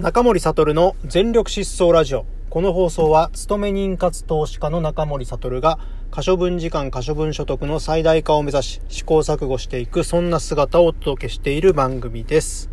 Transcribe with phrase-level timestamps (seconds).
[0.00, 2.24] 中森悟の全力疾走ラジオ。
[2.48, 5.78] この放送は、勤め人活投資家の中森悟が、
[6.10, 12.70] 可処分時間、可処分所得の最大化を目指し、試行錯誤していく、そんな姿をお届けしている番組です。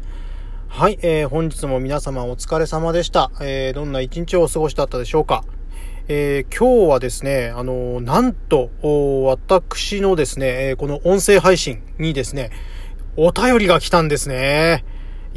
[0.70, 3.30] はい、えー、本日も皆様お疲れ様でした。
[3.42, 5.44] えー、どんな一日をお過ごしだったでしょうか。
[6.08, 8.70] えー、今日はですね、あのーなんと、
[9.26, 12.52] 私のですね、えこの音声配信にですね、
[13.18, 14.86] お便りが来たんですね。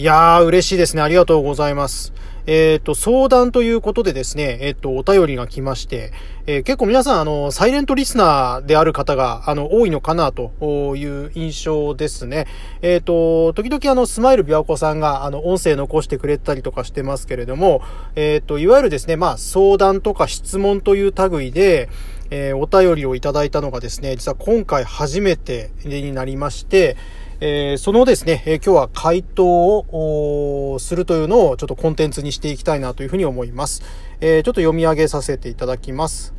[0.00, 1.02] いやー、嬉しいですね。
[1.02, 2.14] ありがとうございます。
[2.46, 6.14] えっ、と、相談ということでですね、えっ、と、お便りが来まして、
[6.46, 10.52] えー結構皆さん、あの、サイレントリスナーである方が、あの、多いのかなと
[10.96, 12.46] いう印象ですね。
[12.80, 17.82] えっ、と、時々あの、スマイル琵琶湖さんが、あの、音声残してくれたりとかしてますけれども、
[18.16, 21.90] えっ、と、いわゆるですね、まあ、相談とか質問という類で、
[22.30, 26.96] えお便りをいただいたのがですね、実は今回初めてになりまして、
[27.42, 33.82] えーそのですね、えー今日は回答をするというのをちょっとコンテンツにしていきたいなというふうに思います。
[34.20, 36.34] えーちょっと読み上げさせていただきます。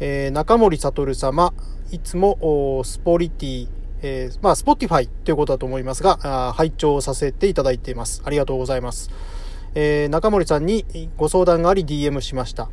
[0.00, 1.54] えー中森悟様、
[1.92, 3.68] いつもスポリティ、
[4.02, 8.20] えーまあ、 Spotify ということだと思いますが、あー拝聴させていただいています。
[8.26, 9.10] ありがとうございます。
[9.74, 10.84] えー中森さんに
[11.16, 12.68] ご相談があり DM しました。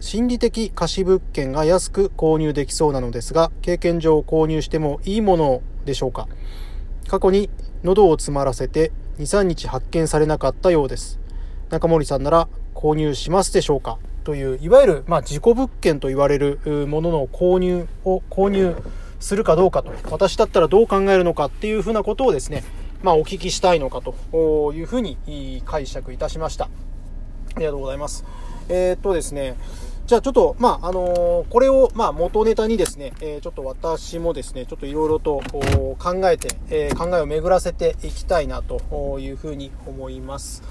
[0.00, 6.28] 心理的瑕疵物件が安く購入できそうなのですが、経験上購入してもいいものでしょうか？
[7.08, 7.50] 過去に
[7.82, 11.20] 喉を詰まらせて2、3日発見されなかったようです。
[11.70, 13.98] 中森さんなら購入しますでしょうか？
[14.24, 18.74] という、いわゆる、まあ、自己物件と言われるものの購入を購入
[19.20, 22.64] するかどうかと、私だったらどう考えるのかっていうふうなことをですね、
[23.02, 26.64] まあ、お聞きしたいのかというふうに解釈いたしました。
[27.54, 28.24] ありがとうございます。
[28.68, 29.56] えーっとですね、
[30.06, 35.40] じゃあちょっと、まあ、あのーこれを、まあ、元ネタにですね、えーちょっと私もですね、ちょっといろいろと
[35.98, 40.62] 考えて、えー考えを巡らせていきたいなというふうに思います。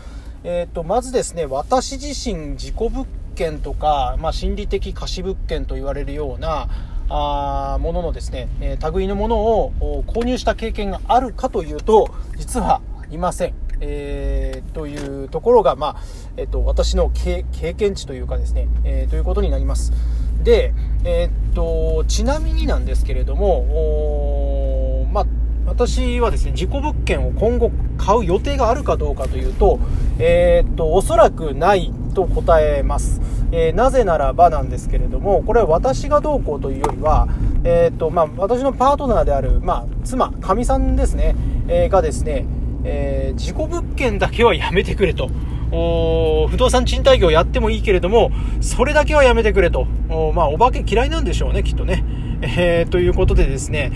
[0.44, 6.68] えっと、まずですね、私自身自己物件とか、まあ、心理的貸し物件と言われるような、
[7.10, 13.56] あもののですね、えー類のものを購入した経験があるかというと、実はいません。
[13.80, 15.96] えーというところが、まあ、
[16.36, 17.44] えっ、と、私の経
[17.76, 19.94] 験値というかですね、えーということになります。
[20.44, 20.74] で、
[21.04, 25.26] えっ、と、ちなみになんですけれども、まあ、
[25.68, 29.80] 私はですね、自己物件を今後買う予定があるかどうかというと、
[30.18, 33.22] えっ、と、おそらくないと答えます。
[33.52, 37.28] えーなぜならばなんですけれども、これは私がどうこうというよりは、
[37.64, 41.36] えっ、と、まあ、私のパートナーである、まあ、妻、かみさんですね、
[41.68, 42.46] えーがですね、
[42.84, 45.30] えー自己物件だけはやめてくれと。
[45.74, 49.88] 不動産賃貸業やってもいいけれども、それだけはやめてくれと。
[50.10, 52.04] おまあ、お化け嫌いなんでしょうね、きっとね。
[52.42, 53.92] えーということでですね、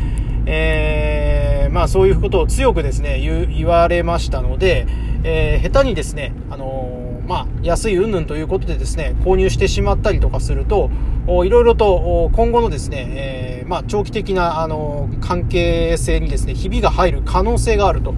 [0.45, 4.87] えーまあ、そういうことを強くですね、言われましたので、
[5.23, 10.89] えー下手にですね、あのまあ、安い云々ということでですね、購入してしまったりとかすると、
[11.27, 18.13] いろいろと今後のですね、えーまあ、長期的な、あの関係性にですね、ひびが入る可能性があると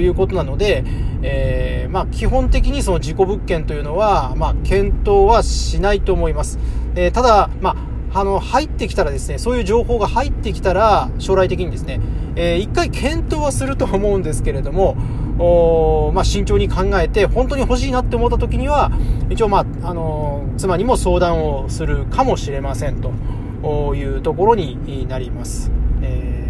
[0.00, 0.84] いうことなので、
[1.22, 6.58] えーまあ、基本的にその事故物件というのは、まあ、検討はしないと思います。
[6.94, 12.00] えーただ、まあ、あの、入ってきたらですね、そういう情報が入ってきたら、将来的にですね、
[12.36, 14.96] えー一回検討はすると思うんですけれども、
[15.38, 18.90] おまあ、慎重に考えて、本当に欲しいなって思った時には、
[19.30, 25.70] 一応、まあ、あのー妻にも相談をするかもしれませんというところになります。
[26.02, 26.40] えー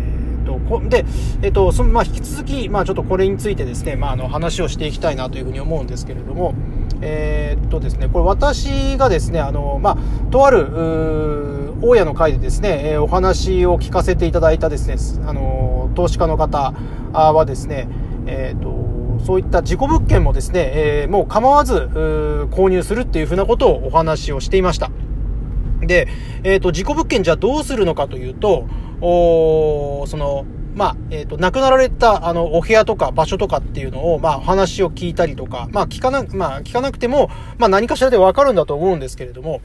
[0.47, 1.04] とこで、
[1.43, 6.54] えっと、その、まあ、引き続き、まあ、ちょっとこれについてですね、まあ、あの、話をしていきたいなというふうに思うんですけれども、
[7.03, 14.97] えーっとですね、これ私がですね、あの、まあ、とある、大家の会でですね、えーお話を聞かせていただいたですね、
[15.27, 16.75] あの、投資家の方
[17.12, 17.88] はですね、
[18.27, 21.75] えーっと、そういった自己物件もですね、えーもう構わず、
[22.50, 24.91] 購入するっていうふうなことをお話をしていました。
[25.81, 26.09] で、
[26.44, 28.67] えっ、と、自己物件じゃどうするのかというと、
[29.00, 30.44] おその、
[30.75, 37.28] まあ、えっ、と、亡くなられた、あの、お部屋とか場所とかっていうのを、まあ、話を聞いたりとか、まあ、聞かな、まあ、聞かなくても、
[37.58, 39.61] まあ、何かしらでわかるんだと思うんですけれども、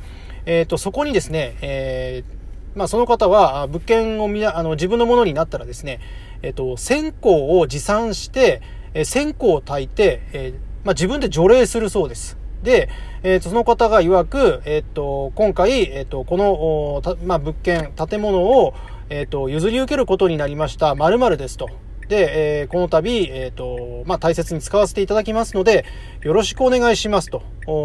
[0.46, 6.00] えっ、と、そこにですね、えーまあ、その方は、物件をみな、あの、自分のものになったらですね、
[6.42, 8.62] えっ、と、線香を持参して、
[8.94, 10.54] え線香を焚いて、え
[10.84, 12.38] まあ、自分で除霊するそうです。
[12.64, 12.90] で、
[13.24, 18.74] えっ、と、その方が曰く、えっ、と、今回、えっ、と、この、まあ、物件、建物を、
[19.10, 21.70] えっ、と、譲り受けることになりました、〇〇ですと。
[22.08, 25.86] で、えーこの度、えっ、と、まあ、大切に使わせていただきますので、
[26.22, 27.44] よろしくお願いしますと。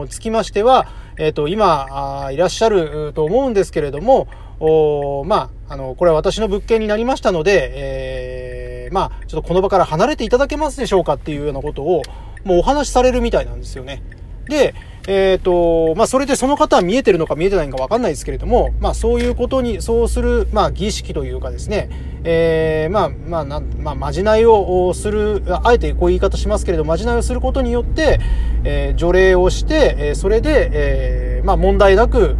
[0.08, 0.88] つきましては、
[1.18, 4.28] えっ、と、今あいらっしゃると思うんですけれども、
[4.60, 12.02] おまあ、あの、これは私の物件になりましたので、えーまあ、ちょっとこの場から離れていただけますでしょうかっていうようなことを、
[12.44, 14.02] もうお話しされるみたいなんですよね。
[14.48, 14.74] で、
[15.06, 21.88] えっ、ー、と、まあ、それでその方は見えてるのか見えてないのかわかんないですけれども、まあ、そういうことに、そうする、まあ、儀式というかですね、
[22.24, 28.20] えー、まあ、まあ、な、まあ、まじないをする、あえてこういう言い方しますけれど、まじないをすることによって、
[28.64, 32.36] えー、除霊をして、えー、それで、えー、まあ、問題なく、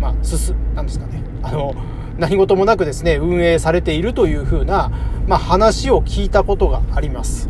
[0.00, 1.74] まあ、すす、なんですかね、あの、
[2.18, 4.90] 何事もなくですね、運営されているというふうな、
[5.26, 7.48] まあ、話を聞いたことがあります。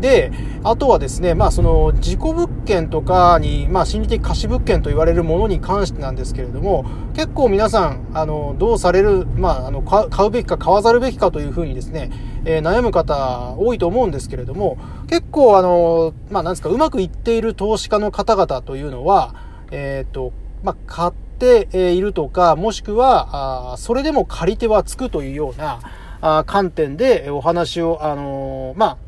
[0.00, 0.32] で、
[0.64, 6.84] あとはですね、まあその事故物件とかに、まあ心理的貸し物件と言われるものに関してなんですけれども、
[7.14, 12.10] 結構皆さん、あの、どうされる、まああの、買うべきか買わざるべきかというふうにですね、
[12.44, 14.78] えー、悩む方多いと思うんですけれども、
[15.08, 19.34] 結構あの、まあなんですか、うまくいっている投資家の方々というのは、
[19.70, 20.32] えっ、ー、と、
[20.62, 25.80] まあ買っているとか、もしくは、あそれでも借り手はつくというような、
[26.20, 28.98] あ観点でお話を、あのー、まあ、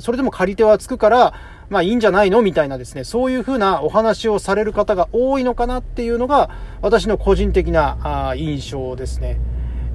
[0.00, 1.34] それでも借り手はつくから、
[1.68, 6.50] まあいいんじゃないのみたいなですね、そういうふうなお話をされる方が多いのかなっていうのが、
[6.82, 9.38] 私の個人的なあ印象ですね。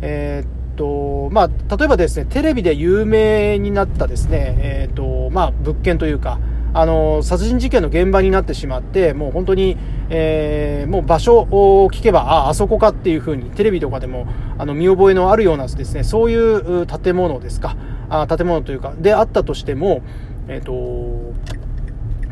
[0.01, 6.39] えー、っと、まあ、例えばですね、テレビで有名になったですね、えー、っと、まあ、物件というか、
[6.73, 9.77] あの、殺人事件の現場になってしまって、もう本当に、
[10.09, 14.27] えー、もう場所を聞けば、あ、ああそこかっていうふうに、テレビとかでも、
[14.57, 17.75] あの、見覚えのあるようなですね、そういう建物ですか。
[18.09, 20.01] あ建物というか、であったとしても、
[20.47, 21.33] えっ、ー、と、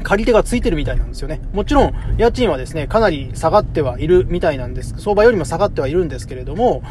[0.04, 1.42] 借り手がついてるみたいなんですよね。
[1.54, 4.96] もちろん、家賃はですね、かなり下がってはいるみたいなんです。
[4.98, 6.82] 相場よりも下がってはいるんですけれども、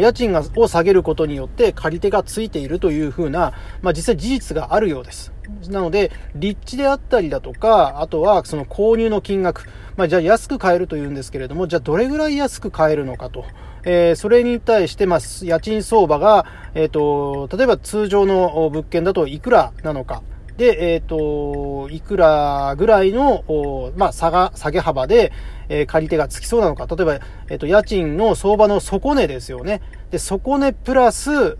[0.00, 5.32] 家賃がを下げることによって借り手がついているというふうな、まあ実際事実があるようです。
[5.68, 9.66] なので、立地であったりだとか、あとはその購入の金額、
[9.96, 13.44] まあじゃあ安く買えるというんですけれども、じゃあどれぐらい安く買えるのかと。
[13.84, 20.22] えー、それに対して、まあ、家賃相場が、えっ、ー、と、例えば通常の物件だといくらなのか。
[20.56, 25.32] で、えっ、ー、と、いくらぐらいの、まあ、差が、下げ幅で、
[25.68, 26.86] え、借り手がつきそうなのか。
[26.86, 29.80] 例えば、えっ、と、家賃の相場の底値ですよね。
[30.12, 31.56] で、底値プラス、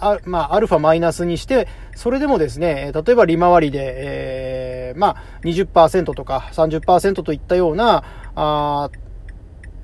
[0.00, 8.02] あまあ、アルファマイナスにして、それでもですね、例えば利回りで、えー、まあ20%、とか30%といったような、
[8.34, 8.90] あ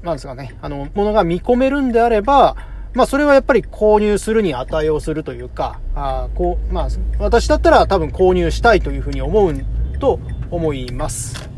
[0.03, 2.57] なんですかね、あの、ものが見込めるんであれば、
[2.95, 6.89] まあ、それはやっぱり購入するに値をするというか、あこう、まあ、
[7.19, 9.55] 私だったら多分購入したいというふうに思う
[10.01, 10.19] と
[10.51, 11.51] 思います。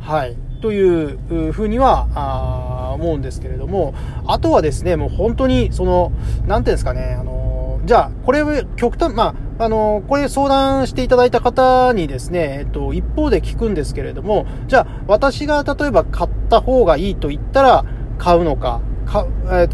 [0.00, 0.36] はい。
[0.56, 3.94] というふうには、思うんですけれども、
[4.26, 6.12] あとはですね、もう本当に、その、
[6.46, 8.42] なんていうんですかね、あの、じゃあ、これ、
[8.76, 17.84] 極端、まあ、あの、これ相談していただいた方にですね、えっと、一方で聞くんですけれども、じゃあ、私が例えば買った方がいいと言ったら
[18.18, 19.26] 買うのか、か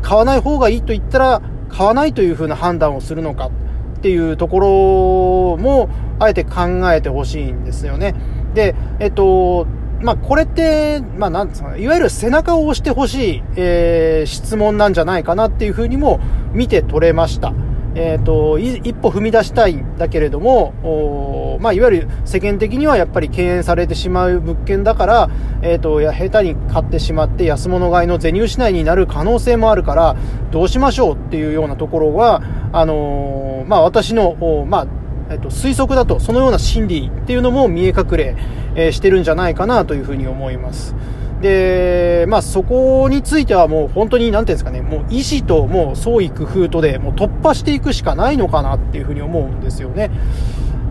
[0.02, 3.50] 買わない方がいいと言ったら買わないというふうな判断をするのか
[3.98, 5.88] っていうところも、
[6.18, 6.60] あえて考
[6.92, 8.14] えてほしいんですよね。
[8.54, 9.66] で、えっと、
[10.02, 16.20] まあ、これって、まあ、なんですか、いわゆる背中を押してほしい、えー、質問なんじゃないかなっていうふうにも
[16.52, 17.52] 見て取れました。
[17.94, 30.16] えっ、ー、と、一歩踏み出したいんだけれども、まあ、いわゆる世間的にはやっぱり敬遠されてしまう物件だから、えっ、ー、と、や、下手に買ってしまって安物買いの銭失いになる可能性もあるから、
[30.50, 34.86] どうしましょうっていうようなところは、あのー、まあ、私の、まあ、
[35.32, 38.36] えっと、推測だと、そのような心理っていうのも見え隠れ、
[38.74, 40.94] えー、してるんじゃないかなというふうに思います。
[41.40, 50.10] で、まあそこについてはもう本当に、なんていうんですかね、もう意志ともう創意工夫とでもう突破していくしかないのかなっていうふうに思うんですよね。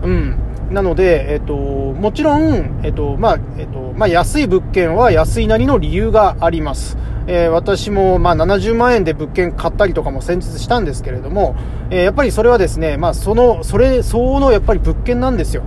[0.02, 0.36] うん。
[0.72, 6.96] なので、えっと、もちろん、えっと、まあ、えっと、まあ、安い物件は安いなりの理由があります。
[7.26, 11.54] えー、私も、まあ、70万円で物件買ったりとかも先日したんですけれども、
[11.90, 15.62] えー、やっぱりそれはですね、まあ、その、それ相応のやっぱり物件なんですよ。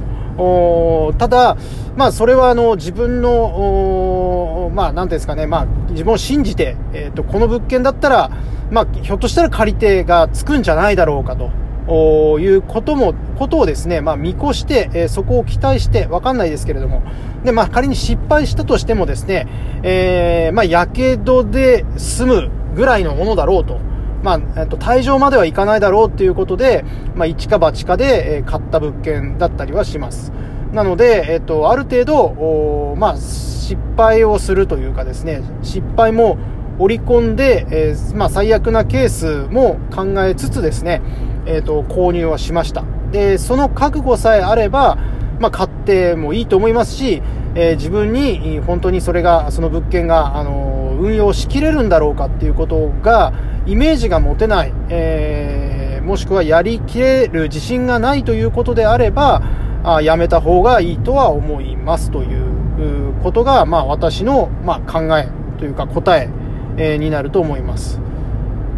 [1.17, 1.57] ただ、
[1.95, 8.31] まあ、それはあの自分の、まあ、なんていうんですかね、まあ、自分を信じて、えっ、ー、と、この物件だったら、
[8.69, 11.51] まあ、ひょっとしたら借り手がつくんじゃないだろうかと。
[11.87, 17.03] いうことも、ことをですね、まあ見越して、え、そこを期待して、わかんないですけれども、
[17.43, 19.47] で、まあ仮に失敗したとしてもですね、
[19.83, 23.79] えー、まあやけどで済むぐらいのものだろうと。
[24.23, 30.31] まあ、えっと、退場まではいかないだろうっていうことで、まあ、一か八かで、え買った物件だったりはします。
[30.73, 36.37] なので、えっと、ある程度、まあ、失敗をするというかですね、失敗も
[36.79, 41.01] 織り込んで、えー、まあ、最悪なケースも考えつつですね、
[41.45, 42.83] えっと、購入はしました。
[43.11, 44.97] で、その覚悟さえあれば、
[45.39, 47.21] まあ、買ってもいいと思いますし、
[47.55, 53.33] えー、自分に本当にそれが、その物件が、あの運用しきれるんだろうかっていうことが、
[53.65, 59.41] イメージが持てない、えー、もしくはやりきれる自信がないということであれば、
[59.83, 66.29] あやめた方がいいとは思いますということが、まあ、私の、まあ、考えというか答え
[66.77, 67.99] えー、になると思います。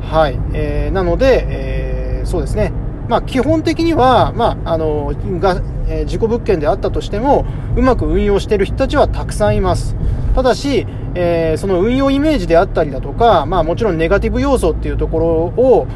[0.02, 0.40] はい。
[0.54, 1.97] えー、なので、えー、
[2.28, 2.74] そうですね。
[3.08, 7.46] まあ、基本的には、まあ、あの、が、えー、事故物件であったとしても、
[7.78, 9.96] うまく運用している人たちはたくさんいます。
[10.36, 15.88] ただし、えー、その運用イメージであったりだとか、まあ、もちろんネガティブ要素っていうところを、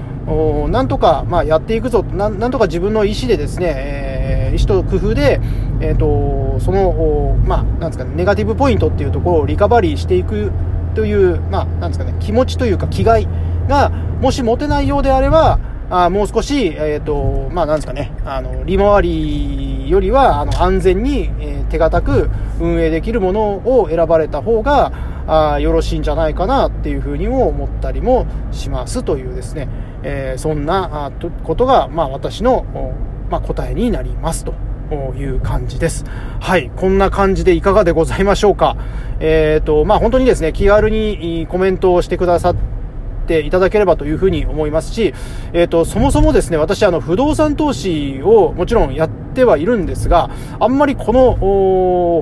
[0.69, 5.41] なんとか、まあ、やっていくぞな、なんとか自分の意思でですね、えー、意思と工夫で、
[5.81, 10.51] えっ、ー、と、その、まあ、なんですかね、ネガティブポイントっていうところをリカバリーしていく
[10.95, 13.27] という、まあ、なんですかね、気持ちというか気概
[13.67, 13.89] が、
[14.21, 15.59] もし持てないようであれば、
[15.91, 22.29] あもう少し、えっ、ー、と、まあ、なんですかね、あの、利回りよりは、あの、安全に、えー、手堅く
[22.62, 24.93] 運営できるものを選ばれた方が、
[25.27, 29.69] あよろしいんじゃないかなっていうふうにも思ったりもしますというですね、
[30.03, 31.12] えー、そんな
[31.43, 32.65] ことが、まあ、私の、
[33.29, 34.53] まあ、答えになりますと。
[35.15, 36.03] いう感じです。
[36.41, 36.69] はい。
[36.75, 38.75] こんな感じでいかがでございましょうか。
[39.21, 42.80] えっ、ー、と、まあ、本当にですね、気軽にコメントをしてくださって
[43.31, 45.13] ていただければというふうに思いますし、
[45.53, 51.35] えっ、ー、と、そもそもですね、私、あの、不動産投資をもちろんやってはいるんですが、あんまりこの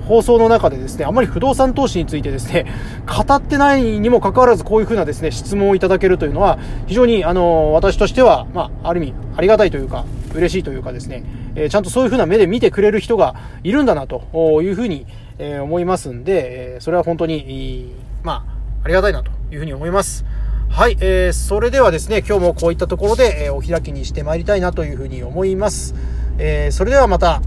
[0.08, 2.66] 放送の中でですね、あんまり不動産投資についてですね、
[3.08, 11.24] 語ってないにもかかわらずこういうふうなですね、質問をいただけるというのは、非常に、あの、私としては、まあ、ある意味、ありがたいというか、嬉しいというかですね、
[11.56, 15.08] えー、ちゃんとそういうふうな目で見てくれる人がいるんだなというふうに、
[15.40, 20.26] えー、思いますんで、えそれは本当に、まあ、ありがたいなというふうに思います。
[20.70, 25.94] はい、えー、それではですね、今日もこういったところで、えー、お開きにしてまいりたいなというふうに思います。
[26.38, 27.42] えー、それではまた、